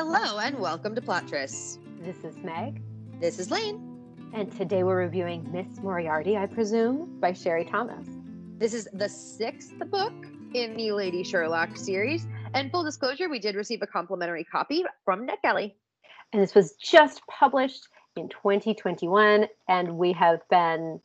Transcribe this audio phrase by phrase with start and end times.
[0.00, 1.78] Hello and welcome to Plottress.
[2.02, 2.80] This is Meg,
[3.20, 3.98] This is Lane.
[4.32, 8.06] and today we're reviewing Miss Moriarty, I presume, by Sherry Thomas.
[8.58, 10.12] This is the sixth book
[10.54, 12.28] in the Lady Sherlock series.
[12.54, 15.74] And full disclosure, we did receive a complimentary copy from NetGalley.
[16.32, 21.00] And this was just published in 2021, and we have been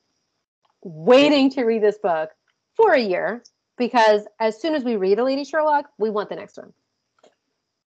[0.83, 2.29] waiting to read this book
[2.75, 3.41] for a year
[3.75, 6.73] because as soon as we read a Lady Sherlock, we want the next one.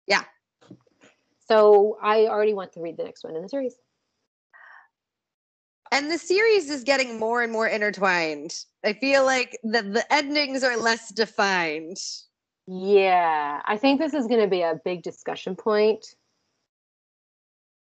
[0.05, 0.23] Yeah.
[1.47, 3.75] So I already want to read the next one in the series.
[5.91, 8.55] And the series is getting more and more intertwined.
[8.83, 11.97] I feel like the, the endings are less defined.
[12.65, 16.03] Yeah, I think this is going to be a big discussion point.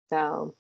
[0.10, 0.56] So,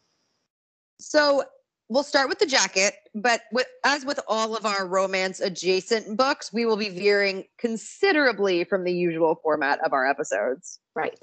[0.99, 1.43] So
[1.89, 6.53] we'll start with the jacket, but with, as with all of our romance adjacent books,
[6.53, 10.79] we will be veering considerably from the usual format of our episodes.
[10.95, 11.19] right.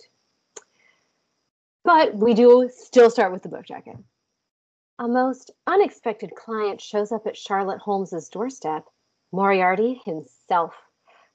[1.89, 3.97] But we do still start with the book jacket.
[4.99, 8.85] A most unexpected client shows up at Charlotte Holmes's doorstep,
[9.33, 10.75] Moriarty himself.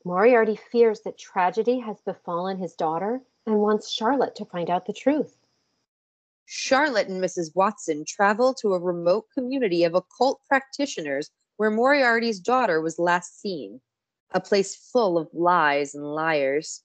[0.05, 4.93] Moriarty fears that tragedy has befallen his daughter and wants Charlotte to find out the
[4.93, 5.39] truth.
[6.45, 7.55] Charlotte and Mrs.
[7.55, 13.81] Watson travel to a remote community of occult practitioners where Moriarty's daughter was last seen,
[14.29, 16.83] a place full of lies and liars.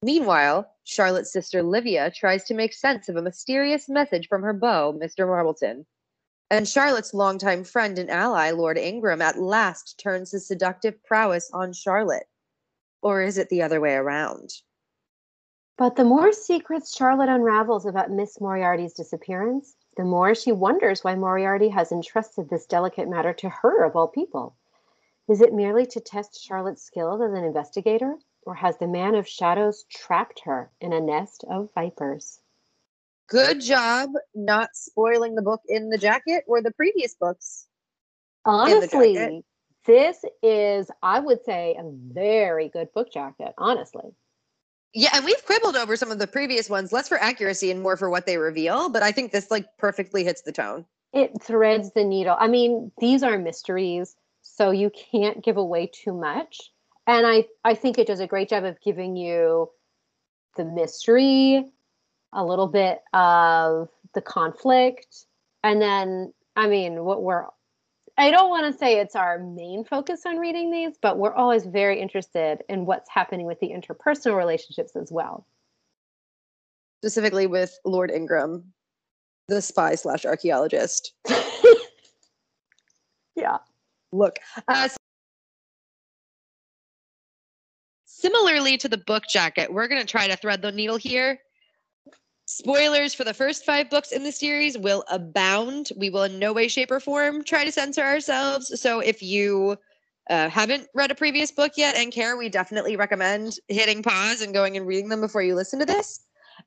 [0.00, 4.98] Meanwhile, Charlotte's sister Livia tries to make sense of a mysterious message from her beau,
[5.02, 5.26] Mr.
[5.26, 5.86] Marbleton.
[6.50, 11.72] And Charlotte's longtime friend and ally, Lord Ingram, at last turns his seductive prowess on
[11.72, 12.28] Charlotte.
[13.00, 14.50] Or is it the other way around?
[15.76, 21.14] But the more secrets Charlotte unravels about Miss Moriarty's disappearance, the more she wonders why
[21.14, 24.54] Moriarty has entrusted this delicate matter to her, of all people.
[25.28, 28.16] Is it merely to test Charlotte's skills as an investigator,
[28.46, 32.40] or has the man of shadows trapped her in a nest of vipers?
[33.28, 37.66] Good job not spoiling the book in the jacket or the previous books.
[38.44, 39.42] Honestly,
[39.86, 44.14] this is, I would say, a very good book jacket, honestly.
[44.92, 47.96] Yeah, and we've quibbled over some of the previous ones, less for accuracy and more
[47.96, 50.84] for what they reveal, but I think this like perfectly hits the tone.
[51.12, 52.36] it threads the needle.
[52.38, 56.70] I mean, these are mysteries, so you can't give away too much.
[57.06, 59.70] And I I think it does a great job of giving you
[60.56, 61.64] the mystery,
[62.32, 65.26] a little bit of the conflict,
[65.62, 67.46] and then I mean, what we're
[68.16, 71.66] I don't want to say it's our main focus on reading these, but we're always
[71.66, 75.46] very interested in what's happening with the interpersonal relationships as well.
[77.02, 78.72] Specifically with Lord Ingram,
[79.48, 81.12] the spy slash archaeologist.
[83.34, 83.58] yeah.
[84.12, 84.38] Look,
[84.68, 84.96] uh, s-
[88.24, 91.38] similarly to the book jacket, we're going to try to thread the needle here.
[92.46, 95.90] Spoilers for the first five books in the series will abound.
[95.94, 98.80] We will in no way, shape, or form try to censor ourselves.
[98.80, 99.76] So if you
[100.30, 104.54] uh, haven't read a previous book yet and care, we definitely recommend hitting pause and
[104.54, 106.20] going and reading them before you listen to this.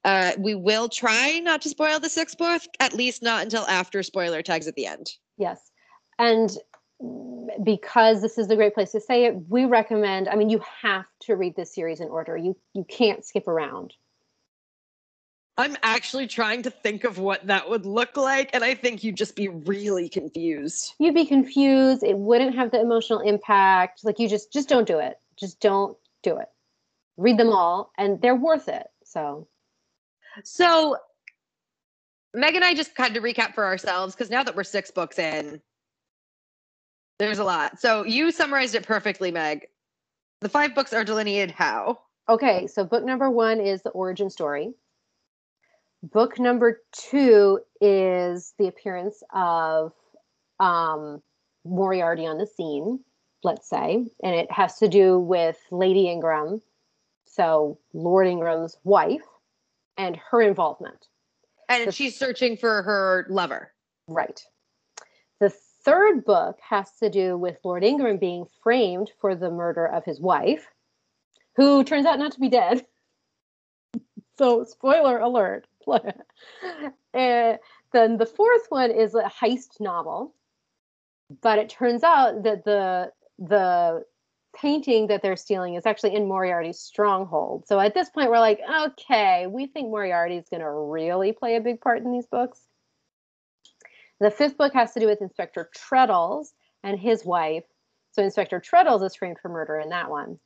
[0.05, 4.03] Uh, we will try not to spoil the sixth book, at least not until after
[4.03, 5.09] spoiler tags at the end.
[5.39, 5.71] Yes.
[6.19, 6.55] And
[7.63, 11.05] because this is the great place to say it, we recommend, I mean, you have
[11.21, 12.35] to read this series in order.
[12.37, 13.93] You you can't skip around.
[15.59, 19.17] I'm actually trying to think of what that would look like, and I think you'd
[19.17, 20.93] just be really confused.
[20.99, 22.03] You'd be confused.
[22.03, 24.03] It wouldn't have the emotional impact.
[24.03, 25.17] Like you just just don't do it.
[25.39, 26.47] Just don't do it.
[27.17, 28.87] Read them all and they're worth it.
[29.03, 29.47] So
[30.43, 30.97] So,
[32.33, 35.17] Meg and I just kind of recap for ourselves because now that we're six books
[35.17, 35.61] in,
[37.19, 37.79] there's a lot.
[37.79, 39.67] So, you summarized it perfectly, Meg.
[40.41, 41.99] The five books are delineated how?
[42.29, 44.73] okay, so book number one is the origin story.
[46.03, 49.93] Book number two is the appearance of
[50.59, 51.21] um,
[51.65, 52.99] Moriarty on the scene,
[53.43, 56.61] let's say, and it has to do with Lady Ingram,
[57.25, 59.23] so Lord Ingram's wife,
[59.97, 61.07] and her involvement.
[61.69, 63.71] And The- she's searching for her lover.
[64.07, 64.41] Right.
[65.87, 70.19] Third book has to do with Lord Ingram being framed for the murder of his
[70.19, 70.67] wife,
[71.55, 72.85] who turns out not to be dead.
[74.37, 75.65] So, spoiler alert.
[77.13, 77.57] and
[77.91, 80.35] then the fourth one is a heist novel,
[81.41, 84.03] but it turns out that the the
[84.55, 87.65] painting that they're stealing is actually in Moriarty's stronghold.
[87.65, 91.55] So at this point, we're like, okay, we think Moriarty is going to really play
[91.55, 92.66] a big part in these books.
[94.19, 96.53] The fifth book has to do with Inspector Treadles
[96.83, 97.63] and his wife.
[98.11, 100.39] So Inspector Treadles is framed for murder in that one.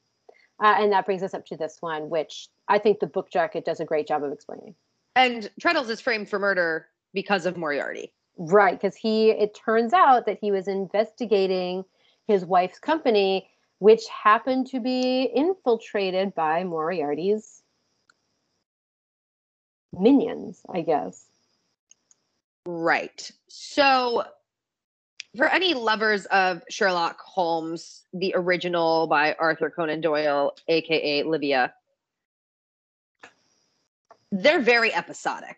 [0.61, 3.65] Uh, and that brings us up to this one, which I think the book jacket
[3.65, 4.75] does a great job of explaining.
[5.15, 8.13] And Treadles is framed for murder because of Moriarty.
[8.37, 11.83] Right, because he it turns out that he was investigating
[12.27, 17.61] his wife's company, which happened to be infiltrated by Moriarty's
[19.91, 21.25] minions, I guess.
[22.65, 23.31] Right.
[23.47, 24.23] So,
[25.35, 31.73] for any lovers of Sherlock Holmes, the original by Arthur Conan Doyle, aka Livia,
[34.31, 35.57] they're very episodic.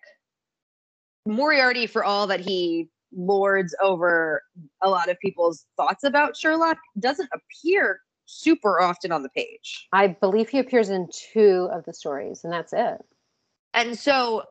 [1.25, 4.41] Moriarty, for all that he lords over
[4.81, 9.87] a lot of people's thoughts about Sherlock, doesn't appear super often on the page.
[9.91, 13.03] I believe he appears in two of the stories, and that's it.
[13.73, 14.43] And so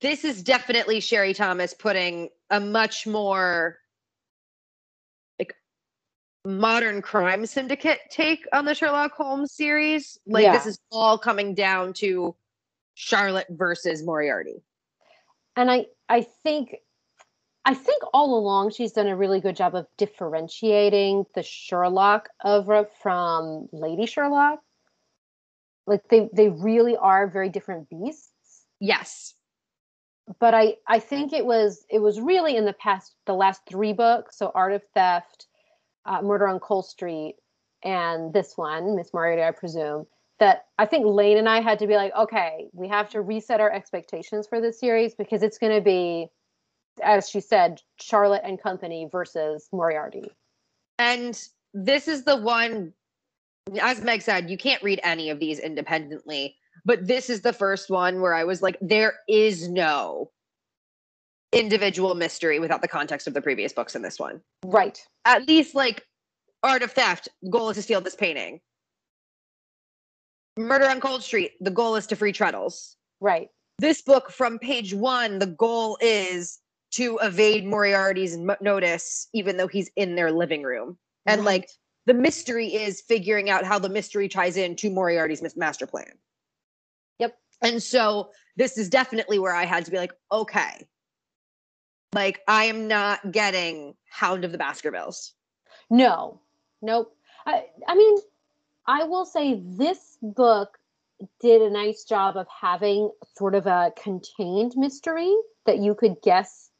[0.00, 3.78] this is definitely Sherry Thomas putting a much more
[5.38, 5.54] like
[6.44, 10.18] modern crime syndicate take on the Sherlock Holmes series.
[10.26, 10.52] Like Yeah.
[10.52, 12.34] this is all coming down to
[12.94, 14.62] Charlotte versus Moriarty.
[15.56, 16.74] and i i think
[17.64, 22.86] i think all along she's done a really good job of differentiating the sherlock oeuvre
[23.02, 24.60] from lady sherlock
[25.86, 28.32] like they they really are very different beasts
[28.80, 29.34] Yes.
[30.40, 33.92] But i i think it was it was really in the past the last three
[33.92, 35.46] books so art of theft
[36.04, 37.36] uh, murder on cold street
[37.82, 40.06] and this one miss moriarty i presume
[40.38, 43.60] that i think lane and i had to be like okay we have to reset
[43.60, 46.28] our expectations for this series because it's going to be
[47.02, 50.30] as she said charlotte and company versus moriarty
[50.98, 51.40] And
[51.72, 52.92] this is the one,
[53.80, 56.56] as Meg said, you can't read any of these independently.
[56.84, 60.30] But this is the first one where I was like, there is no
[61.52, 64.40] individual mystery without the context of the previous books in this one.
[64.64, 66.04] right At least, like,
[66.62, 68.60] Art of Theft, goal is to steal this painting.
[70.56, 72.96] Murder on Cold Street, the goal is to free Treadles.
[73.20, 73.48] right
[73.78, 76.58] This book, from page one, the goal is
[76.92, 80.98] to evade Moriarty's notice, even though he's in their living room.
[81.26, 81.68] And, like,
[82.06, 86.12] the mystery is figuring out how the mystery ties into Moriarty's master plan.
[87.18, 87.36] Yep.
[87.62, 90.86] And so this is definitely where I had to be like, okay,
[92.14, 95.34] like I am not getting Hound of the Baskervilles.
[95.90, 96.40] No,
[96.82, 97.14] nope.
[97.46, 98.18] I, I mean,
[98.86, 100.78] I will say this book
[101.40, 105.34] did a nice job of having sort of a contained mystery
[105.66, 106.70] that you could guess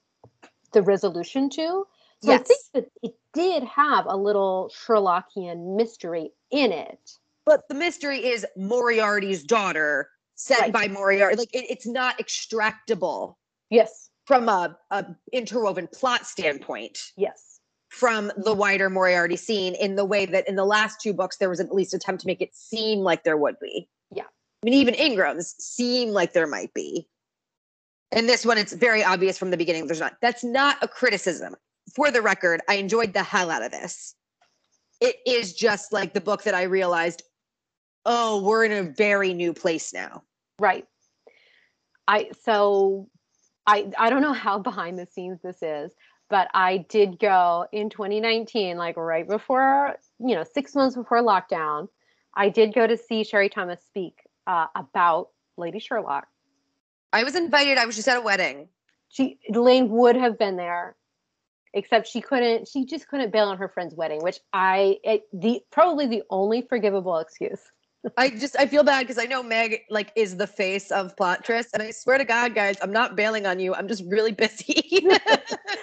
[0.73, 1.87] the resolution to.
[2.23, 7.13] So I think that it did have a little Sherlockian mystery in it.
[7.47, 10.09] But the mystery is Moriarty's daughter
[10.39, 10.73] sent Right.
[10.73, 11.37] by Moriarty.
[11.37, 13.35] Like it, it's not extractable
[13.71, 20.05] Yes, from a, a interwoven plot standpoint yes, from the wider Moriarty scene in the
[20.05, 22.55] way that in the last two books there was at least attempt to make it
[22.55, 23.89] seem like there would be.
[24.15, 24.23] Yeah.
[24.23, 27.07] I mean, even Ingram's seem like there might be.
[28.13, 30.17] In this one, it's very obvious from the beginning there's not.
[30.23, 31.55] That's not a criticism.
[31.95, 34.15] For the record, I enjoyed the hell out of this.
[35.01, 37.23] It is just like the book that I realized,
[38.07, 40.23] oh, we're in a very new place now.
[40.59, 40.87] Right.
[42.07, 43.09] I so
[43.67, 45.93] I I don't know how behind the scenes this is,
[46.29, 51.89] but I did go in 2019, like right before, you know, six months before lockdown.
[52.35, 56.27] I did go to see Sherry Thomas speak uh, about Lady Sherlock.
[57.13, 58.69] I was invited, I was just at a wedding.
[59.09, 60.95] She Elaine would have been there,
[61.73, 62.69] except she couldn't.
[62.69, 66.63] She just couldn't bail on her friend's wedding, which I it, the probably the only
[66.63, 67.61] forgivable excuse.
[68.17, 71.45] I just I feel bad because I know Meg like is the face of plot
[71.45, 73.75] twist, and I swear to God, guys, I'm not bailing on you.
[73.75, 75.07] I'm just really busy.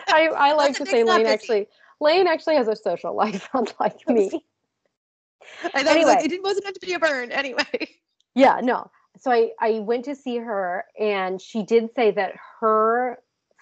[0.07, 1.33] I, I like to say Lane busy.
[1.33, 1.67] actually.
[2.01, 4.29] Lane actually has a social life, unlike me.
[5.63, 6.11] I thought Anyway.
[6.15, 7.89] like, it wasn't meant to be a burn anyway.
[8.33, 8.89] Yeah, no.
[9.17, 13.19] So I I went to see her and she did say that her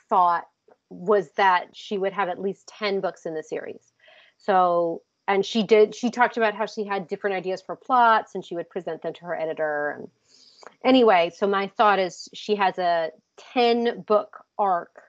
[0.10, 0.46] thought
[0.90, 3.94] was that she would have at least 10 books in the series.
[4.38, 8.44] So and she did she talked about how she had different ideas for plots and
[8.44, 10.10] she would present them to her editor and
[10.84, 13.12] anyway, so my thought is she has a
[13.54, 15.02] 10 book arc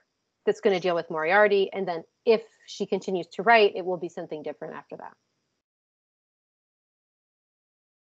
[0.45, 3.97] that's going to deal with Moriarty and then if she continues to write, it will
[3.97, 5.13] be something different after that.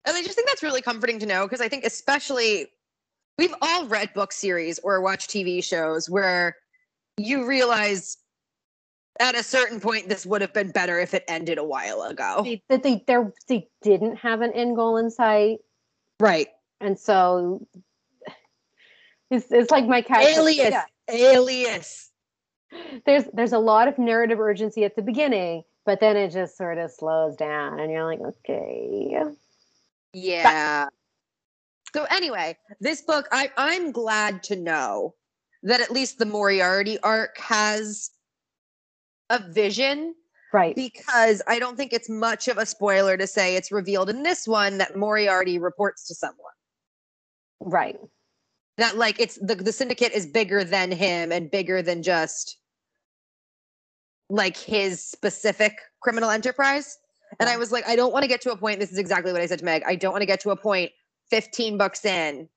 [0.06, 2.68] And I just think that's really comforting to know because I think especially
[3.38, 6.56] we've all read book series or watched TV shows where
[7.18, 8.18] you realize
[9.20, 12.42] at a certain point this would have been better if it ended a while ago.
[12.44, 13.04] They, that they
[13.48, 15.60] they didn't have an end goal in sight
[16.20, 16.48] Right.
[16.82, 17.66] and so
[19.30, 20.58] it's, it's like my cat Alias.
[20.72, 22.10] yeah, Alias.
[23.06, 26.78] there's there's a lot of narrative urgency at the beginning but then it just sort
[26.78, 29.24] of slows down and you're like okay
[30.14, 30.88] Yeah.
[31.94, 35.16] So anyway, this book, I, I'm glad to know
[35.64, 38.12] that at least the Moriarty arc has
[39.30, 40.16] a vision
[40.52, 40.76] Right.
[40.76, 44.48] because I don't think it's much of a spoiler to say it's revealed in this
[44.48, 46.54] one that Moriarty reports to someone.
[47.60, 48.00] Right.
[48.78, 52.58] That like it's the the syndicate is bigger than him and bigger than just
[54.30, 56.98] like his specific criminal enterprise.
[57.40, 58.80] And I was like, I don't want to get to a point.
[58.80, 59.84] This is exactly what I said to Meg.
[59.86, 60.92] I don't want to get to a point
[61.30, 62.50] 15 books in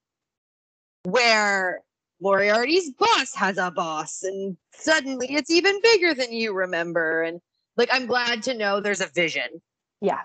[1.05, 1.83] where
[2.23, 7.23] Moriarty's boss has a boss and suddenly it's even bigger than you remember.
[7.23, 7.41] And
[7.76, 9.61] like, I'm glad to know there's a vision.
[10.00, 10.21] Yeah.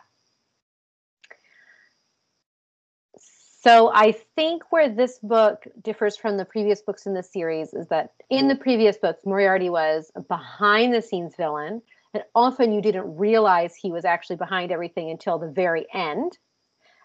[3.62, 7.88] So I think where this book differs from the previous books in the series is
[7.88, 11.82] that in the previous books, Moriarty was a behind the scenes villain.
[12.14, 16.38] And often you didn't realize he was actually behind everything until the very end.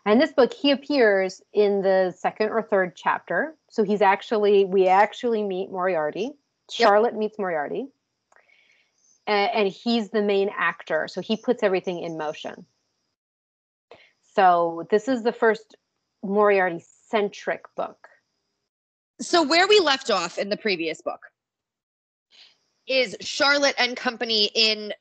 [0.05, 3.55] And this book, he appears in the second or third chapter.
[3.71, 6.33] So he's actually, we actually meet Moriarty.
[6.71, 7.87] Charlotte meets Moriarty.
[9.27, 11.07] And, and he's the main actor.
[11.09, 12.67] So he puts everything in motion.
[14.35, 15.77] So this is the first
[16.25, 18.09] Moriarty centric book.
[19.21, 21.21] So where we left off in the previous book
[22.89, 24.93] is Charlotte and company in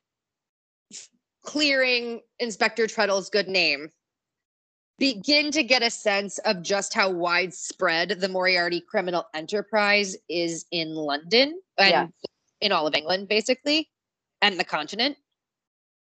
[1.42, 3.90] clearing Inspector Treadle's good name
[4.98, 10.94] begin to get a sense of just how widespread the Moriarty criminal enterprise is in
[10.94, 12.06] London and Yeah.
[12.60, 13.90] in all of England, basically,
[14.40, 15.16] and the continent.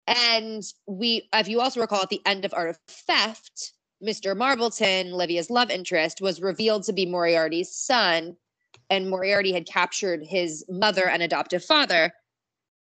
[0.07, 3.73] And we, if you also recall, at the end of Art of Theft,
[4.03, 4.37] Mr.
[4.37, 8.37] Marbleton, Livia's love interest, was revealed to be Moriarty's son,
[8.89, 12.13] and Moriarty had captured his mother and adoptive father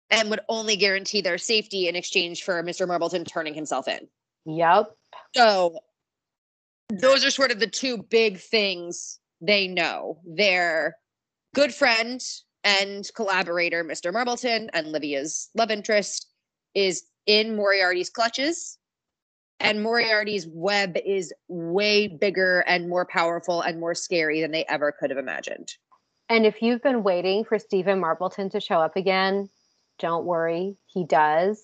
[0.10, 2.88] and would only guarantee their safety in exchange for Mr.
[2.88, 4.08] Marbleton turning himself in.
[4.46, 4.96] Yep.
[5.36, 5.80] So
[7.00, 10.20] those are sort of the two big things they know.
[10.26, 10.98] Their
[11.56, 12.22] good friend
[12.64, 14.14] and collaborator, Mr.
[14.14, 16.28] Marbleton, and Livia's love interest
[16.76, 18.78] is in Moriarty's clutches.
[19.60, 24.92] And Moriarty's web is way bigger and more powerful and more scary than they ever
[24.92, 25.74] could have imagined.
[26.30, 29.50] And if you've been waiting for Stephen Marbleton to show up again,
[30.00, 31.64] don't worry, he does.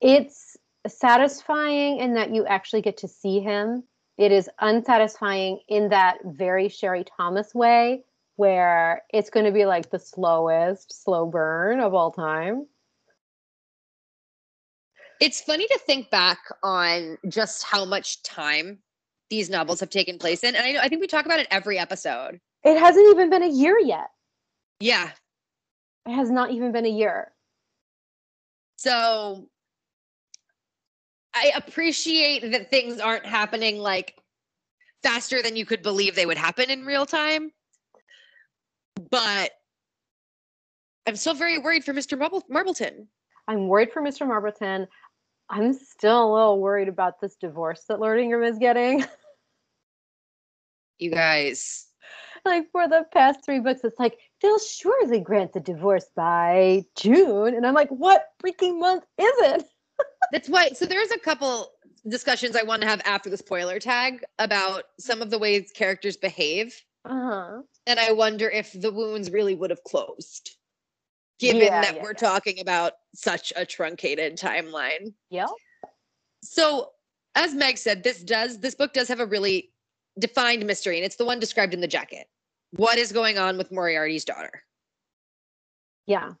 [0.00, 0.56] It's
[0.88, 3.84] satisfying in that you actually get to see him.
[4.16, 8.04] It is unsatisfying in that very Sherry Thomas way,
[8.36, 12.66] where it's going to be like the slowest slow burn of all time.
[15.20, 18.78] It's funny to think back on just how much time
[19.30, 20.54] these novels have taken place in.
[20.54, 22.40] And I know I think we talk about it every episode.
[22.62, 24.10] It hasn't even been a year yet.
[24.80, 25.10] Yeah.
[26.06, 27.32] It has not even been a year.
[28.76, 29.48] So
[31.34, 34.14] I appreciate that things aren't happening like
[35.02, 37.50] faster than you could believe they would happen in real time.
[39.10, 39.50] But
[41.06, 42.18] I'm still very worried for Mr.
[42.18, 43.08] Marble- Marbleton.
[43.48, 44.26] I'm worried for Mr.
[44.26, 44.86] Marbleton.
[45.50, 49.04] I'm still a little worried about this divorce that Lord Ingram is getting.
[51.00, 51.88] You guys.
[52.44, 57.54] like for the past three books, it's like they'll surely grant the divorce by June,
[57.54, 59.64] and I'm like, what freaking month is it?
[60.32, 60.70] That's why.
[60.70, 61.70] So there's a couple
[62.08, 66.16] discussions I want to have after the spoiler tag about some of the ways characters
[66.16, 66.74] behave.
[67.04, 67.62] Uh huh.
[67.86, 70.56] And I wonder if the wounds really would have closed,
[71.38, 72.18] given Yeah, that yeah, we're yeah.
[72.18, 75.12] talking about such a truncated timeline.
[75.30, 75.46] Yeah.
[76.42, 76.90] So,
[77.34, 79.70] as Meg said, this does this book does have a really
[80.18, 82.26] defined mystery, and it's the one described in the jacket.
[82.72, 84.62] What is going on with Moriarty's daughter?
[86.06, 86.32] Yeah.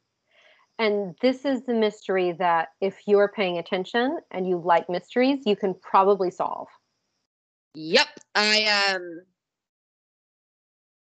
[0.78, 5.54] And this is the mystery that if you're paying attention and you like mysteries, you
[5.54, 6.68] can probably solve.
[7.74, 9.22] Yep, I um.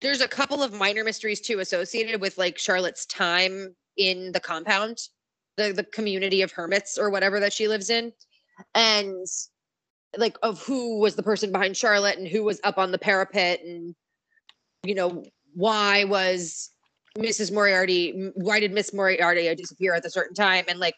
[0.02, 5.00] There's a couple of minor mysteries too associated with like Charlotte's time in the compound,
[5.58, 8.12] the the community of hermits or whatever that she lives in,
[8.76, 9.26] and
[10.18, 13.64] like of who was the person behind Charlotte and who was up on the parapet
[13.64, 13.96] and
[14.84, 15.24] you know
[15.56, 16.73] why was
[17.18, 17.52] Mrs.
[17.52, 20.96] Moriarty why did Miss Moriarty disappear at a certain time and like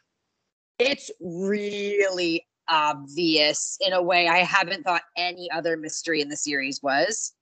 [0.80, 6.82] it's really obvious in a way I haven't thought any other mystery in the series
[6.82, 7.34] was.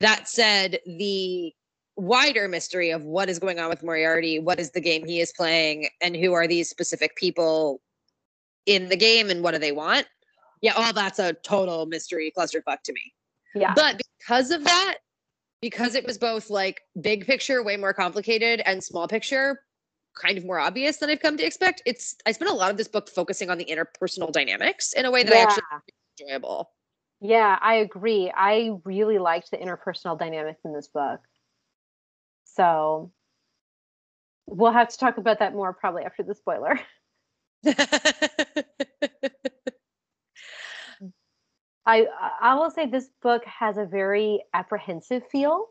[0.00, 1.52] That said, the
[1.96, 5.32] wider mystery of what is going on with Moriarty, what is the game he is
[5.36, 7.80] playing, and who are these specific people
[8.66, 10.06] in the game and what do they want?
[10.60, 13.12] Yeah, all that's a total mystery clusterfuck to me.
[13.54, 13.74] Yeah.
[13.74, 14.98] But because of that,
[15.62, 19.62] because it was both like big picture, way more complicated, and small picture,
[20.20, 22.76] kind of more obvious than I've come to expect, it's I spent a lot of
[22.76, 25.42] this book focusing on the interpersonal dynamics in a way that I yeah.
[25.44, 25.62] actually
[26.20, 26.70] enjoyable.
[27.20, 28.30] Yeah, I agree.
[28.34, 31.20] I really liked the interpersonal dynamics in this book.
[32.44, 33.12] So
[34.46, 36.78] we'll have to talk about that more probably after the spoiler.
[41.86, 42.06] I
[42.40, 45.66] I will say this book has a very apprehensive feel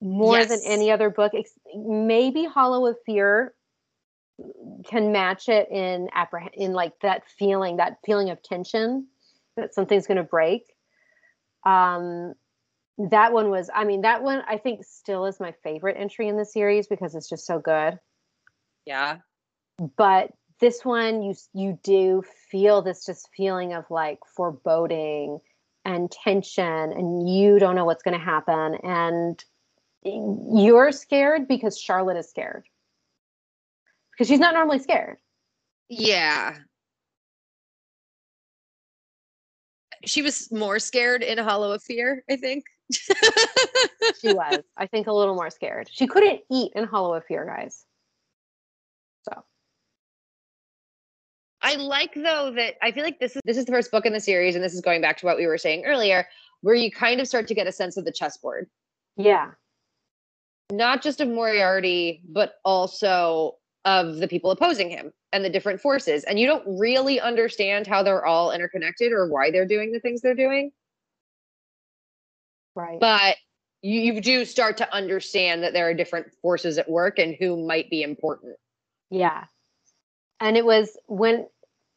[0.00, 0.48] more yes.
[0.48, 1.32] than any other book.
[1.74, 3.54] Maybe Hollow of Fear
[4.86, 9.06] can match it in apprehend in like that feeling, that feeling of tension
[9.56, 10.62] that something's going to break.
[11.64, 12.34] Um,
[13.10, 16.36] that one was, I mean, that one I think still is my favorite entry in
[16.36, 17.98] the series because it's just so good.
[18.86, 19.18] Yeah.
[19.96, 25.40] But this one, you you do feel this just feeling of like foreboding
[25.84, 29.42] and tension, and you don't know what's going to happen, and
[30.04, 32.64] you're scared because Charlotte is scared
[34.20, 35.16] because she's not normally scared.
[35.88, 36.56] Yeah.
[40.04, 42.64] She was more scared in Hollow of Fear, I think.
[44.20, 45.88] she was, I think, a little more scared.
[45.90, 47.86] She couldn't eat in Hollow of Fear, guys.
[51.62, 54.12] I like though that I feel like this is this is the first book in
[54.12, 56.26] the series, and this is going back to what we were saying earlier,
[56.62, 58.68] where you kind of start to get a sense of the chessboard.
[59.16, 59.50] Yeah
[60.70, 66.24] not just of Moriarty, but also of the people opposing him and the different forces.
[66.24, 70.20] And you don't really understand how they're all interconnected or why they're doing the things
[70.20, 70.72] they're doing.
[72.74, 73.00] Right.
[73.00, 73.36] But
[73.82, 77.66] you, you do start to understand that there are different forces at work and who
[77.66, 78.56] might be important.
[79.10, 79.44] Yeah.
[80.40, 81.46] And it was when,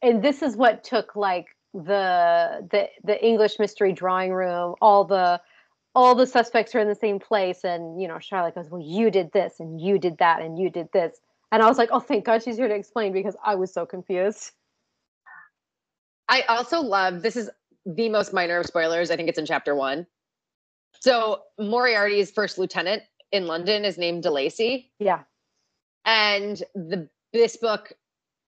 [0.02, 5.40] and this is what took like the the the English mystery drawing room, all the
[5.94, 7.64] all the suspects are in the same place.
[7.64, 10.70] And you know charlotte goes well you did this and you did that and you
[10.70, 11.16] did this.
[11.50, 13.84] And i was like oh thank god she's here to explain because i was so
[13.84, 14.52] confused.
[16.28, 17.50] I also love this is
[17.84, 19.10] the most minor of spoilers.
[19.10, 20.06] I think it's in chapter one.
[21.00, 24.90] So moriarty's first lieutenant in london is named delacy.
[25.00, 25.22] Yeah.
[26.04, 27.92] And the this book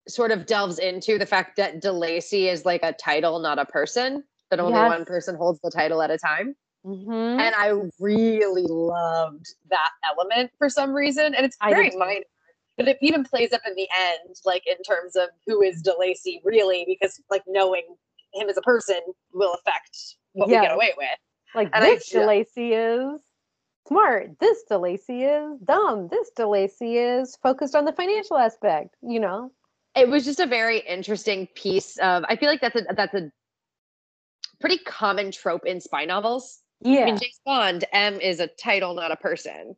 [0.09, 4.25] sort of delves into the fact that delacy is like a title not a person
[4.51, 4.89] that only yes.
[4.89, 7.41] one person holds the title at a time Mm-hmm.
[7.41, 11.35] And I really loved that element for some reason.
[11.35, 12.25] And it's very minor,
[12.77, 16.41] but it even plays up in the end, like in terms of who is DeLacy
[16.45, 17.85] really, because like knowing
[18.35, 19.01] him as a person
[19.33, 20.61] will affect what yes.
[20.61, 21.09] we get away with.
[21.55, 23.21] Like and this I, DeLacy is
[23.87, 24.41] smart.
[24.41, 26.09] This DeLacy is dumb.
[26.09, 29.53] This DeLacy is focused on the financial aspect, you know?
[29.95, 33.31] It was just a very interesting piece of I feel like that's a that's a
[34.61, 37.03] pretty common trope in spy novels yeah.
[37.03, 39.77] I mean, James Bond, M is a title, not a person.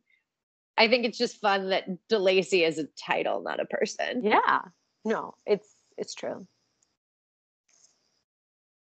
[0.77, 4.23] I think it's just fun that DeLacy is a title, not a person.
[4.23, 4.61] Yeah.
[5.05, 6.47] No, it's it's true.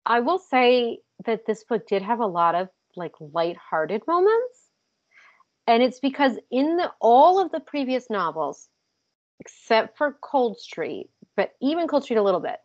[0.06, 4.60] I will say that this book did have a lot of like light-hearted moments.
[5.68, 8.68] And it's because in the all of the previous novels,
[9.40, 12.58] except for Cold Street, but even Cold Street a little bit,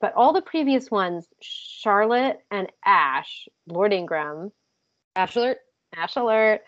[0.00, 4.52] but all the previous ones, Charlotte and Ash, Lord Ingram,
[5.16, 5.58] Ash alert.
[5.96, 6.60] Ash alert.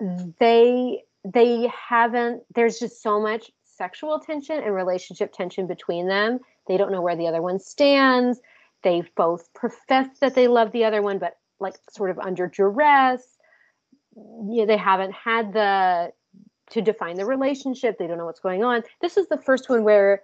[0.40, 6.38] they they haven't there's just so much sexual tension and relationship tension between them.
[6.66, 8.40] They don't know where the other one stands.
[8.82, 13.22] They've both professed that they love the other one, but like sort of under duress.
[14.14, 16.12] You know, they haven't had the
[16.70, 17.98] to define the relationship.
[17.98, 18.82] They don't know what's going on.
[19.00, 20.22] This is the first one where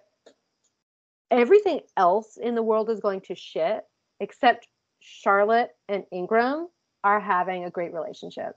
[1.30, 3.84] everything else in the world is going to shit
[4.20, 4.68] except
[5.00, 6.68] Charlotte and Ingram
[7.04, 8.56] are having a great relationship.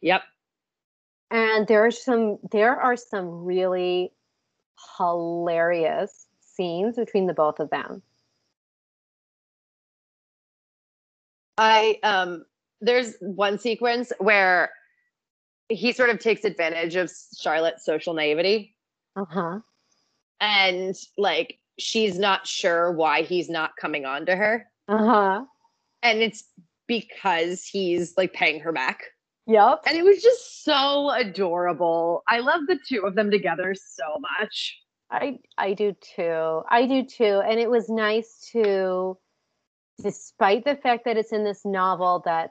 [0.00, 0.22] Yep.
[1.30, 4.12] And there are some there are some really
[4.96, 8.02] hilarious scenes between the both of them.
[11.58, 12.44] I um
[12.80, 14.70] there's one sequence where
[15.68, 18.74] he sort of takes advantage of Charlotte's social naivety.
[19.16, 19.60] Uh-huh.
[20.40, 24.66] And like she's not sure why he's not coming on to her.
[24.88, 25.44] Uh-huh.
[26.02, 26.44] And it's
[26.86, 29.04] because he's like paying her back.
[29.46, 29.82] Yep.
[29.86, 32.22] And it was just so adorable.
[32.28, 34.04] I love the two of them together so
[34.40, 34.78] much.
[35.10, 36.62] I I do too.
[36.68, 37.42] I do too.
[37.46, 39.16] And it was nice to
[40.02, 42.50] despite the fact that it's in this novel that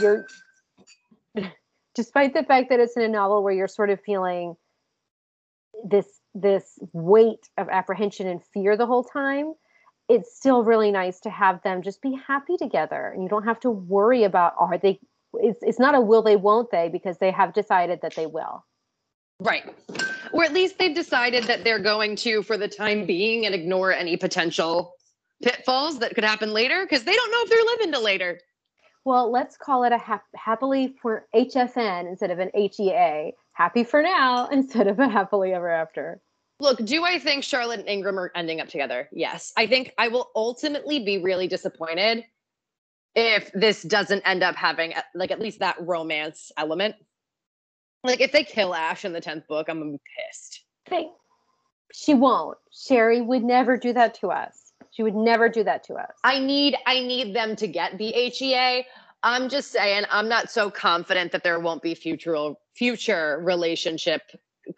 [0.00, 0.26] you're
[1.98, 4.54] despite the fact that it's in a novel where you're sort of feeling
[5.84, 9.54] this this weight of apprehension and fear the whole time
[10.08, 13.10] it's still really nice to have them just be happy together.
[13.12, 14.98] And you don't have to worry about are they
[15.34, 18.64] it's, it's not a will they won't they because they have decided that they will.
[19.40, 19.64] Right.
[20.32, 23.92] Or at least they've decided that they're going to for the time being and ignore
[23.92, 24.94] any potential
[25.42, 28.40] pitfalls that could happen later because they don't know if they're living to later.
[29.08, 33.32] Well, let's call it a hap- happily for HFN instead of an HEA.
[33.52, 36.20] Happy for now instead of a happily ever after.
[36.60, 39.08] Look, do I think Charlotte and Ingram are ending up together?
[39.10, 39.54] Yes.
[39.56, 42.22] I think I will ultimately be really disappointed
[43.14, 46.94] if this doesn't end up having uh, like at least that romance element.
[48.04, 50.64] Like if they kill Ash in the 10th book, I'm gonna be pissed.
[50.90, 51.08] They,
[51.94, 52.58] she won't.
[52.72, 54.67] Sherry would never do that to us.
[54.90, 56.12] She would never do that to us.
[56.24, 58.84] I need I need them to get the HEA.
[59.22, 64.22] I'm just saying I'm not so confident that there won't be future future relationship.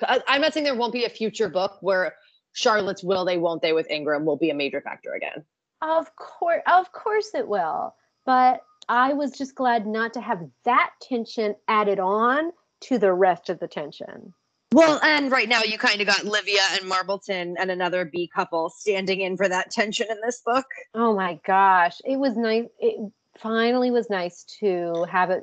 [0.09, 2.15] I'm not saying there won't be a future book where
[2.53, 5.45] Charlotte's will they won't they with Ingram will be a major factor again.
[5.83, 7.95] Of course, of course it will.
[8.27, 13.49] But I was just glad not to have that tension added on to the rest
[13.49, 14.35] of the tension.
[14.73, 18.71] Well, and right now you kind of got Livia and Marbleton and another B couple
[18.71, 20.67] standing in for that tension in this book.
[20.95, 22.67] Oh my gosh, it was nice.
[22.79, 25.43] It finally was nice to have it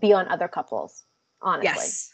[0.00, 1.04] be on other couples.
[1.42, 2.10] Honestly, Yes.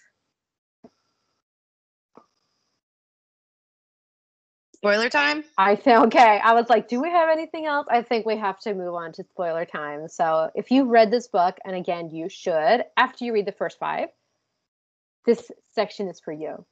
[4.76, 5.44] Spoiler time?
[5.56, 6.40] I feel okay.
[6.42, 7.86] I was like, do we have anything else?
[7.88, 10.08] I think we have to move on to spoiler time.
[10.08, 13.78] So if you've read this book, and again, you should, after you read the first
[13.78, 14.08] five,
[15.26, 16.64] this section is for you.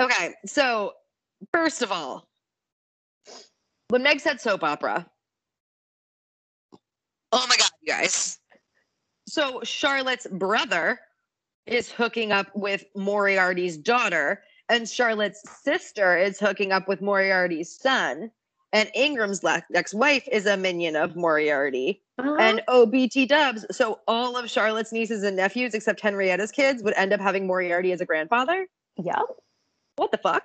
[0.00, 0.92] Okay, so
[1.52, 2.28] first of all,
[3.88, 5.06] when Meg said soap opera,
[7.32, 8.38] oh my god, you guys.
[9.28, 10.98] So Charlotte's brother
[11.66, 18.30] is hooking up with Moriarty's daughter, and Charlotte's sister is hooking up with Moriarty's son,
[18.72, 19.42] and Ingram's
[19.74, 22.02] ex-wife is a minion of Moriarty.
[22.18, 22.36] Uh-huh.
[22.38, 23.66] And OBT dubs.
[23.70, 27.92] So all of Charlotte's nieces and nephews, except Henrietta's kids, would end up having Moriarty
[27.92, 28.66] as a grandfather.
[28.96, 29.22] yep.
[29.96, 30.44] What the fuck?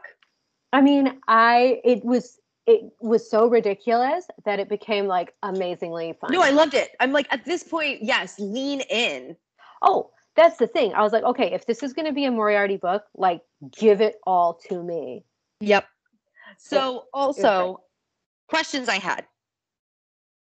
[0.73, 6.31] I mean, I it was it was so ridiculous that it became like amazingly fun.
[6.33, 6.91] No, I loved it.
[6.99, 9.37] I'm like, at this point, yes, lean in.
[9.81, 10.93] oh, that's the thing.
[10.93, 13.41] I was like, okay, if this is going to be a Moriarty book, like
[13.77, 15.23] give it all to me.
[15.61, 15.85] Yep.
[16.57, 17.81] So also,
[18.47, 19.27] questions I had.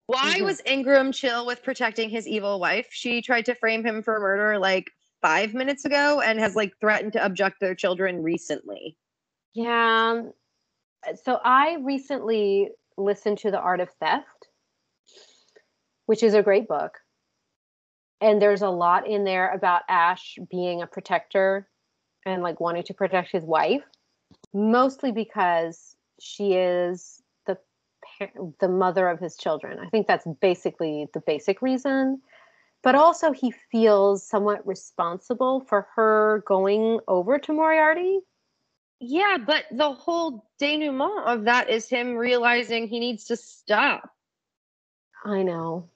[0.08, 0.46] Why Mhm.
[0.46, 2.88] was Ingram chill with protecting his evil wife?
[2.92, 4.90] She tried to frame him for murder like
[5.22, 8.98] five minutes ago and has like threatened to abduct their children recently.
[9.54, 10.24] Yeah.
[11.24, 14.48] So I recently listened to The Art of Theft,
[16.08, 16.98] which is a great book.
[18.22, 21.70] And there's a lot in there about Ash being a protector
[22.26, 23.84] and like wanting to protect his wife,
[24.54, 27.22] mostly because she is
[28.60, 29.80] the mother of his children.
[29.80, 32.22] I think that's basically the basic reason.
[32.84, 38.20] But also he feels somewhat responsible for her going over to Moriarty
[39.00, 44.10] Yeah, but the whole denouement of that is him realizing he needs to stop.
[45.26, 45.90] I know.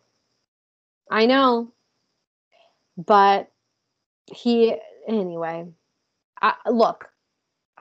[1.11, 1.73] I know.
[2.97, 3.51] But
[4.27, 4.75] he,
[5.07, 5.67] anyway,
[6.41, 7.09] I, look,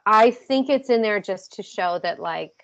[0.06, 2.61] I think it's in there just to show that, like,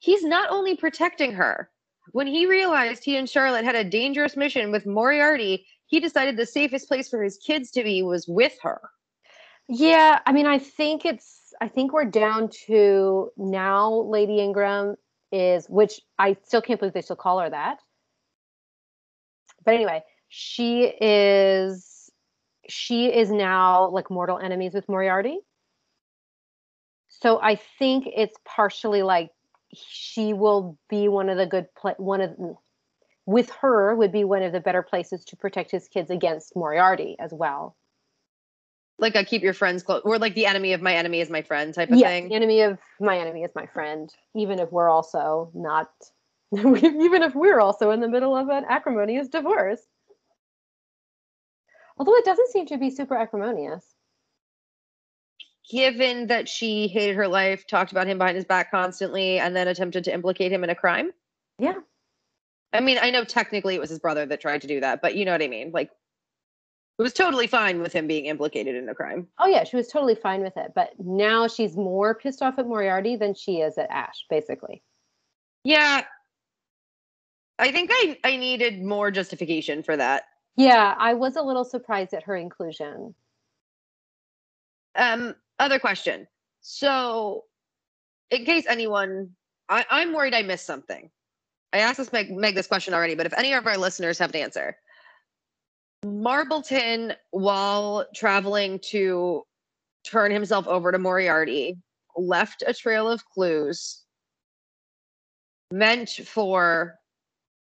[0.00, 1.70] He's not only protecting her.
[2.12, 6.46] When he realized he and Charlotte had a dangerous mission with Moriarty, he decided the
[6.46, 8.80] safest place for his kids to be was with her.
[9.68, 14.96] yeah, I mean, I think it's, I think we're down to now Lady Ingram
[15.30, 17.78] is, which I still can't believe they still call her that.
[19.64, 22.10] But anyway, she is,
[22.68, 25.38] she is now like mortal enemies with Moriarty.
[27.08, 29.30] So I think it's partially like
[29.74, 32.36] she will be one of the good pla- one of
[33.26, 37.16] with her would be one of the better places to protect his kids against Moriarty
[37.18, 37.76] as well.
[38.98, 41.42] Like a keep your friends close, or like the enemy of my enemy is my
[41.42, 42.28] friend type of Yes, thing.
[42.28, 45.90] the enemy of my enemy is my friend, even if we're also not
[46.52, 49.80] even if we're also in the middle of an acrimonious divorce.
[51.96, 53.94] Although it doesn't seem to be super acrimonious.
[55.70, 59.68] Given that she hated her life, talked about him behind his back constantly, and then
[59.68, 61.12] attempted to implicate him in a crime.
[61.58, 61.74] Yeah.
[62.72, 65.14] I mean, I know technically it was his brother that tried to do that, but
[65.14, 65.70] you know what I mean.
[65.72, 65.90] Like,
[66.98, 69.28] it was totally fine with him being implicated in a crime.
[69.38, 70.72] Oh yeah, she was totally fine with it.
[70.74, 74.82] But now she's more pissed off at Moriarty than she is at Ash, basically.
[75.64, 76.02] Yeah.
[77.58, 80.24] I think I, I needed more justification for that.
[80.56, 83.14] Yeah, I was a little surprised at her inclusion.
[84.94, 86.26] Um, other question.
[86.60, 87.44] So,
[88.30, 89.30] in case anyone,
[89.68, 91.10] I, I'm worried I missed something.
[91.72, 94.30] I asked this Meg, Meg this question already, but if any of our listeners have
[94.30, 94.76] an answer,
[96.04, 99.42] Marbleton, while traveling to
[100.04, 101.78] turn himself over to Moriarty,
[102.16, 104.02] left a trail of clues
[105.72, 106.98] meant for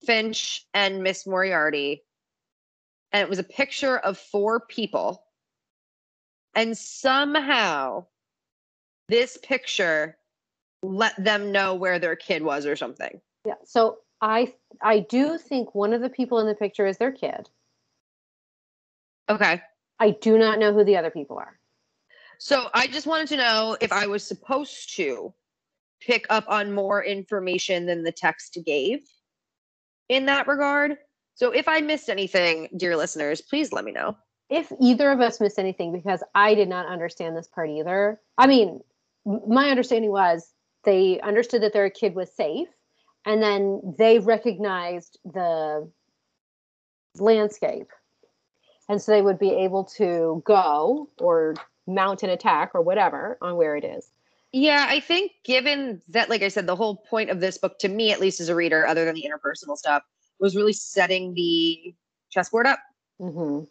[0.05, 2.03] Finch and Miss Moriarty.
[3.13, 5.24] And it was a picture of four people.
[6.55, 8.07] And somehow
[9.09, 10.17] this picture
[10.83, 13.21] let them know where their kid was or something.
[13.47, 13.55] Yeah.
[13.65, 17.49] So I I do think one of the people in the picture is their kid.
[19.29, 19.63] Okay.
[19.99, 21.59] I do not know who the other people are.
[22.39, 25.33] So I just wanted to know if I was supposed to
[26.01, 29.01] pick up on more information than the text gave
[30.09, 30.99] in that regard.
[31.35, 34.17] So if I missed anything, dear listeners, please let me know.
[34.51, 38.21] If either of us missed anything, because I did not understand this part either.
[38.37, 38.81] I mean,
[39.25, 40.53] my understanding was
[40.85, 42.69] they understood that their kid was safe,
[43.25, 45.91] and then they recognized the
[47.19, 47.91] landscape.
[48.89, 51.55] And so they would be able to go or
[51.87, 54.11] mount an attack or whatever on where it is.
[54.53, 57.89] Yeah, I think given that, like I said, the whole point of this book, to
[57.89, 60.03] me at least as a reader, other than the interpersonal stuff,
[60.39, 61.95] was really setting the
[62.31, 62.79] chessboard up.
[63.21, 63.65] Mm-hmm.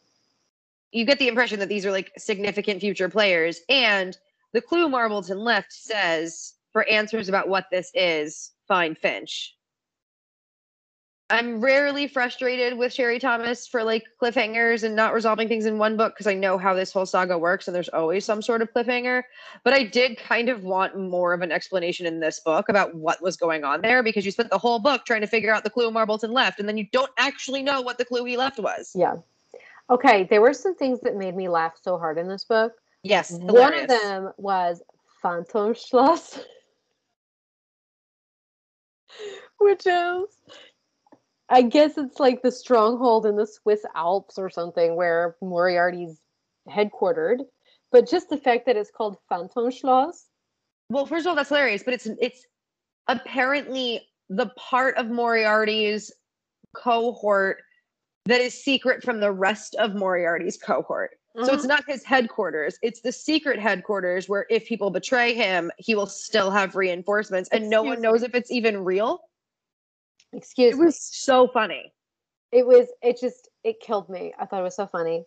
[0.94, 3.60] You get the impression that these are like significant future players.
[3.68, 4.16] And
[4.54, 9.56] the clue Marbleton left says for answers about what this is, find Finch.
[11.30, 15.98] I'm rarely frustrated with Sherry Thomas for like cliffhangers and not resolving things in one
[15.98, 18.72] book because I know how this whole saga works and there's always some sort of
[18.72, 19.24] cliffhanger.
[19.64, 23.20] But I did kind of want more of an explanation in this book about what
[23.22, 25.72] was going on there because you spent the whole book trying to figure out the
[25.72, 28.92] clue Marbleton left and then you don't actually know what the clue he left was.
[28.94, 29.16] Yeah.
[29.94, 32.74] Okay, there were some things that made me laugh so hard in this book.
[33.04, 33.32] Yes.
[33.32, 34.82] One of them was
[35.22, 36.40] Phantom Schloss,
[39.60, 40.26] which is
[41.48, 46.20] I guess it's like the stronghold in the Swiss Alps or something where Moriarty's
[46.68, 47.42] headquartered.
[47.92, 50.26] But just the fact that it's called Phantom Schloss.
[50.90, 52.48] Well, first of all, that's hilarious, but it's it's
[53.08, 56.12] apparently the part of Moriarty's
[56.76, 57.62] cohort
[58.26, 61.12] that is secret from the rest of Moriarty's cohort.
[61.44, 61.70] So it's Mhm.
[61.70, 62.78] not his headquarters.
[62.84, 67.70] It's the secret headquarters where if people betray him, he will still have reinforcements and
[67.70, 68.08] no one Excuse me.
[68.12, 69.28] knows if it's even real.
[70.32, 70.86] Excuse It me.
[70.86, 71.92] was so funny.
[72.52, 75.26] it was it just it killed me i thought it was so funny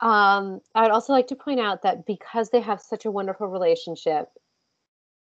[0.00, 4.28] um i'd also like to point out that because they have such a wonderful relationship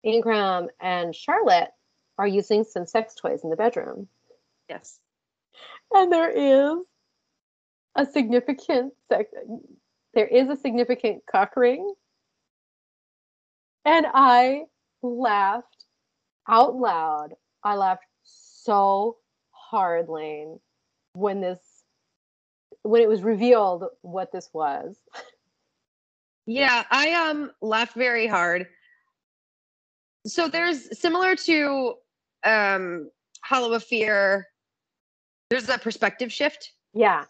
[0.02, 1.68] ingram and charlotte
[2.16, 4.08] are using some sex toys in the bedroom
[4.70, 5.00] Yes.
[5.92, 6.78] And there is
[7.96, 9.30] a significant sex
[10.14, 11.92] there is a significant cock ring.
[13.84, 14.62] And i
[15.02, 15.84] laughed
[16.48, 17.34] out loud.
[17.62, 19.18] I laughed so
[19.50, 20.58] hard lane
[21.14, 21.58] when this
[22.82, 24.96] when it was revealed what this was.
[26.46, 28.66] Yeah, I um laughed very hard.
[30.26, 31.94] So there's similar to
[32.44, 33.10] um
[33.42, 34.46] Hollow of Fear,
[35.50, 37.24] there's that perspective shift yeah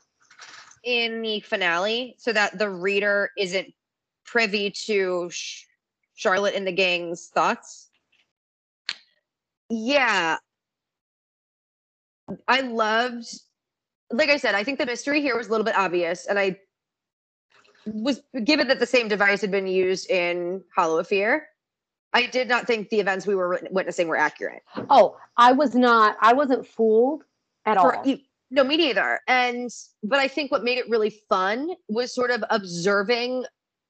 [0.85, 3.73] in the finale so that the reader isn't
[4.25, 5.65] privy to Sh-
[6.15, 7.89] Charlotte and the gang's thoughts.
[9.71, 10.37] Yeah.
[12.47, 13.27] I loved
[14.11, 16.59] like I said, I think the mystery here was a little bit obvious and I
[17.87, 21.49] was given that the same device had been used in Hollow of Fear.
[22.13, 24.63] I did not think the events we were witnessing were accurate.
[24.91, 27.25] oh i was not i wasn't fooled
[27.67, 29.21] at For- all e- no, me neither.
[29.27, 29.71] And
[30.03, 33.45] but I think what made it really fun was sort of observing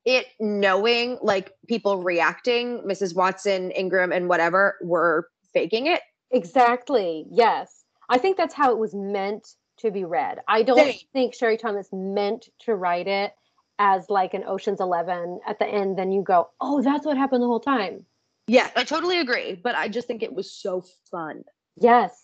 [0.04, 3.14] it, knowing like people reacting, Mrs.
[3.14, 6.00] Watson, Ingram, and whatever were faking it.
[6.32, 9.46] exactly yes i think that's how it was meant
[9.78, 10.98] to be read i don't Same.
[11.12, 13.32] think sherry thomas meant to write it
[13.78, 17.40] as like an oceans 11 at the end then you go oh that's what happened
[17.42, 18.04] the whole time
[18.48, 19.54] Yeah, I totally agree.
[19.54, 21.44] But I just think it was so fun
[21.80, 22.23] yes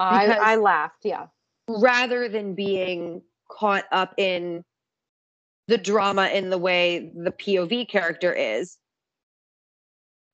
[0.00, 1.26] i i laughed yeah
[1.68, 4.64] rather than being caught up in
[5.68, 8.76] the drama in the way the POV character is.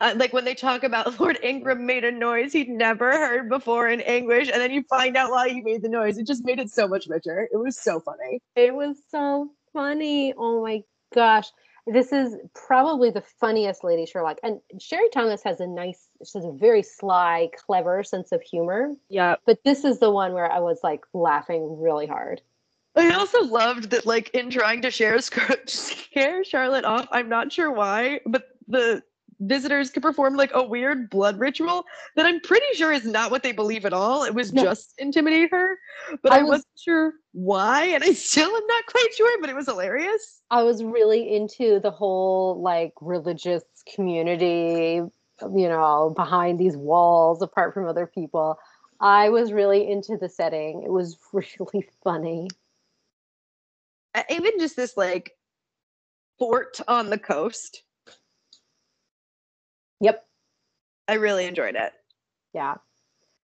[0.00, 3.88] Uh, like when they talk about Lord Ingram made a noise he'd never heard before
[3.88, 6.18] in English, and then you find out why he made the noise.
[6.18, 7.48] It just made it so much richer.
[7.52, 8.40] It was so funny.
[8.56, 10.32] It was so funny.
[10.36, 10.82] Oh my
[11.14, 11.48] gosh.
[11.86, 14.38] This is probably the funniest Lady Sherlock.
[14.42, 18.92] And Sherry Thomas has a nice, she has a very sly, clever sense of humor.
[19.08, 19.36] Yeah.
[19.46, 22.42] But this is the one where I was like laughing really hard.
[22.96, 25.18] I also loved that, like, in trying to share
[25.66, 29.02] scare Charlotte off, I'm not sure why, but the
[29.40, 31.84] visitors could perform like a weird blood ritual
[32.16, 34.22] that I'm pretty sure is not what they believe at all.
[34.24, 34.62] It was No.
[34.64, 35.78] just to intimidate her,
[36.22, 39.50] but I I, was- wasn't sure why, and I still am not quite sure, but
[39.50, 40.42] it was hilarious.
[40.50, 45.02] I was really into the whole like religious community
[45.56, 48.58] you know, behind these walls apart from other people.
[49.00, 50.82] I was really into the setting.
[50.82, 52.48] It was really funny.
[54.28, 55.32] Even just this like
[56.38, 57.84] fort on the coast.
[60.00, 60.24] Yep.
[61.08, 61.92] I really enjoyed it.
[62.54, 62.76] Yeah.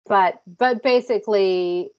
[0.05, 1.91] But but basically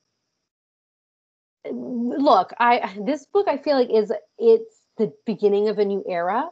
[1.71, 6.51] look, I this book I feel like is it's the beginning of a new era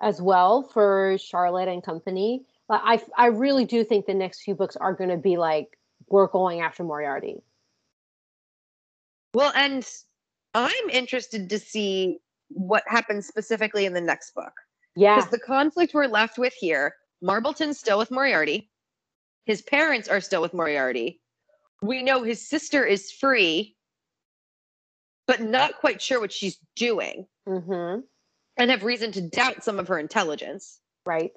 [0.00, 2.44] as well for Charlotte and company.
[2.68, 5.78] I I really do think the next few books are going to be like
[6.08, 7.42] we're going after Moriarty.
[9.34, 9.88] Well, and
[10.54, 14.52] I'm interested to see what happens specifically in the next book.
[15.00, 15.16] Yeah.
[15.16, 18.70] Because the conflict we're left with here, Marbleton's still with Moriarty.
[19.46, 21.22] His parents are still with Moriarty.
[21.82, 23.76] We know his sister is free,
[25.26, 28.06] but not quite sure what she's doing Mhm.
[28.58, 30.82] and have reason to doubt some of her intelligence.
[31.06, 31.32] Right.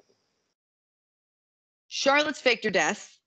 [1.88, 3.18] Charlotte's faked her death.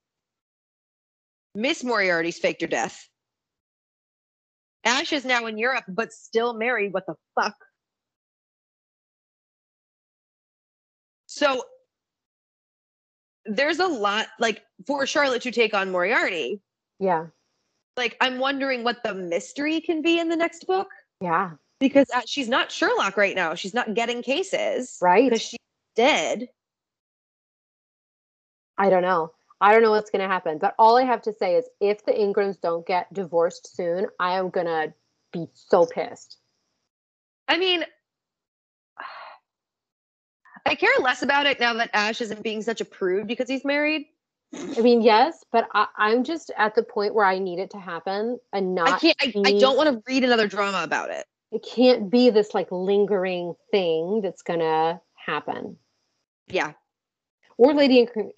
[1.56, 3.10] Miss Moriarty's faked her death.
[4.84, 6.94] Ash is now in Europe, but still married.
[6.94, 7.56] What the fuck?
[11.38, 11.62] So
[13.46, 16.60] there's a lot, like, for Charlotte to take on Moriarty.
[17.00, 17.28] Yeah.
[17.96, 20.90] Like, I'm wondering what the mystery can be in the next book
[21.22, 21.52] Yeah.
[21.80, 23.54] because uh, she's not Sherlock right now.
[23.54, 25.26] She's not getting cases Right.
[25.30, 25.60] because she's
[25.96, 26.48] dead.
[28.80, 29.32] I don't know.
[29.62, 30.58] I don't know what's going to happen.
[30.58, 34.38] But all I have to say is if the Ingrams don't get divorced soon, I
[34.40, 34.92] am going to
[35.32, 36.38] be so pissed.
[37.48, 37.84] I mean,
[40.66, 43.66] I care less about it now that Ash isn't being such a prude because he's
[43.66, 44.08] married.
[44.54, 47.80] I mean, yes, but I, I'm just at the point where I need it to
[47.80, 48.90] happen and not.
[48.90, 49.18] I can't.
[49.22, 51.26] I, I don't want to read another drama about it.
[51.52, 55.78] It can't be this like lingering thing that's going to happen.
[56.48, 56.74] Yeah,
[57.58, 58.32] Or Lady Ingram,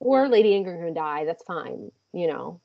[0.00, 1.26] or Lady Ingram can die.
[1.26, 1.90] That's fine.
[2.14, 2.60] You know.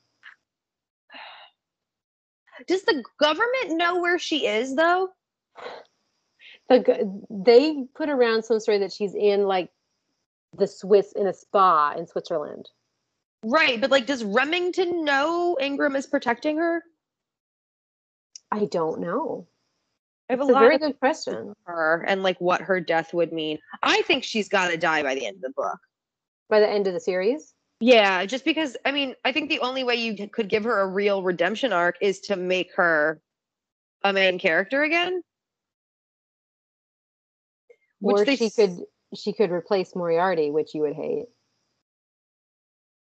[2.68, 5.10] does the government know where she is though?
[6.70, 9.70] The they put around some story that she's in like
[10.58, 12.70] the Swiss in a spa in Switzerland.
[13.44, 16.84] Right, but like, does Remington know Ingram is protecting her?
[18.52, 19.48] I don't know.
[20.30, 21.54] I have It's a a lot very of good question.
[21.66, 23.60] her and like what her death would mean.
[23.82, 25.80] I think she's got to die by the end of the book.
[26.50, 29.84] By the end of the series, Yeah, just because I mean, I think the only
[29.84, 33.22] way you could give her a real redemption arc is to make her
[34.04, 35.22] a main character again.
[38.02, 38.80] Or they she could
[39.16, 41.26] she could replace Moriarty, which you would hate.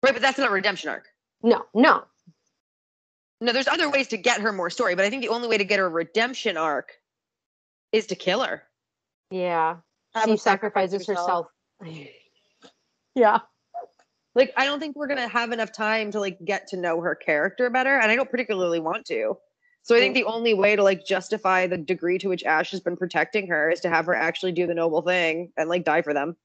[0.03, 1.07] Right, but that's not a redemption arc.
[1.43, 2.03] No, no.
[3.41, 5.57] No, there's other ways to get her more story, but I think the only way
[5.57, 6.91] to get her a redemption arc
[7.91, 8.63] is to kill her.
[9.31, 9.77] Yeah.
[10.25, 11.47] She sacrifices herself.
[11.79, 12.07] herself.
[13.15, 13.39] yeah.
[14.35, 17.15] Like, I don't think we're gonna have enough time to like get to know her
[17.15, 19.37] character better, and I don't particularly want to.
[19.83, 22.79] So I think the only way to like justify the degree to which Ash has
[22.79, 26.03] been protecting her is to have her actually do the noble thing and like die
[26.03, 26.35] for them.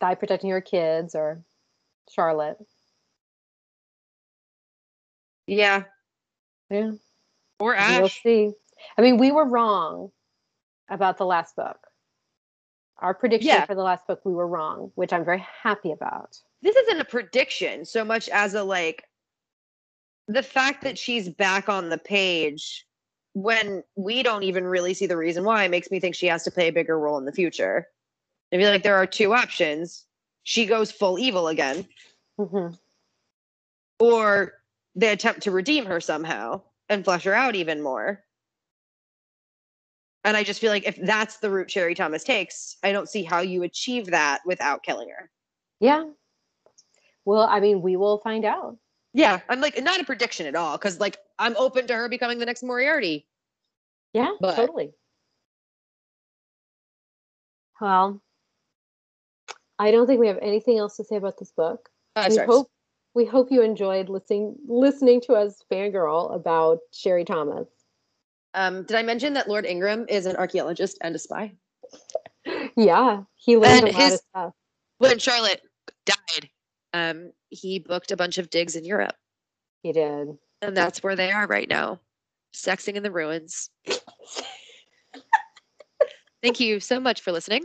[0.00, 1.44] Die protecting her kids or
[2.10, 2.58] Charlotte.
[5.46, 5.84] Yeah,
[6.70, 6.92] Yeah.
[7.60, 8.22] or We'll Ash.
[8.22, 8.52] see.
[8.96, 10.10] I mean, we were wrong
[10.88, 11.78] about the last book.
[12.98, 13.66] Our prediction Yeah.
[13.66, 16.40] for the last book, we were wrong, which I'm very happy about.
[16.62, 19.04] This isn't a prediction so much as a like
[20.32, 22.86] the fact that she's back on the page
[23.34, 26.50] when we don't even really see the reason why makes me think she has to
[26.50, 27.88] play a bigger role in the future.
[28.52, 30.06] I feel like there are two options.
[30.42, 31.86] She goes full evil again,
[32.38, 32.78] Mhm.
[33.98, 34.54] or
[34.94, 38.24] they attempt to redeem her somehow and flesh her out even more.
[40.24, 43.22] And I just feel like if that's the route Sherry Thomas takes, I don't see
[43.22, 45.30] how you achieve that without killing her.
[45.80, 46.04] Yeah.
[47.24, 48.78] Well, I mean, we will find out.
[49.14, 52.38] Yeah, I'm like not a prediction at all because like I'm open to her becoming
[52.38, 53.26] the next Moriarty.
[54.12, 54.92] Yeah, But- totally.
[57.80, 58.22] Well,
[59.78, 61.88] I don't think we have anything else to say about this book.
[62.14, 62.46] Uh, we sorry.
[62.46, 62.70] hope
[63.14, 67.66] we hope you enjoyed listening listening to us fangirl about Sherry Thomas.
[68.54, 71.52] Um, did I mention that Lord Ingram is an archaeologist and a spy?
[72.76, 74.52] Yeah, he learned And a lot his- of stuff.
[74.98, 75.60] When Charlotte
[76.06, 76.48] died,
[76.92, 79.14] um, he booked a bunch of digs in Europe,
[79.82, 80.28] He did.
[80.60, 82.00] and that's where they are right now,
[82.54, 83.70] sexing in the ruins.
[86.42, 87.64] Thank you so much for listening.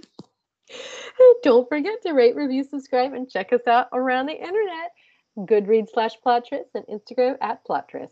[1.43, 4.91] Don't forget to rate, review, subscribe, and check us out around the internet.
[5.39, 8.11] Goodreads slash Plottress and Instagram at Plottress.